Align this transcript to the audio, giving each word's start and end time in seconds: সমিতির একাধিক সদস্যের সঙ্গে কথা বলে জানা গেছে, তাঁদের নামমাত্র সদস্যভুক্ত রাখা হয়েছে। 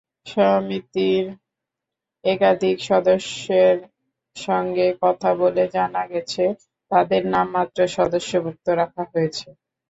সমিতির 0.27 1.25
একাধিক 2.23 2.77
সদস্যের 2.89 3.77
সঙ্গে 4.35 4.87
কথা 5.03 5.29
বলে 5.41 5.63
জানা 5.75 6.03
গেছে, 6.11 6.43
তাঁদের 6.91 7.23
নামমাত্র 7.33 7.79
সদস্যভুক্ত 7.97 8.65
রাখা 8.79 9.03
হয়েছে। 9.11 9.47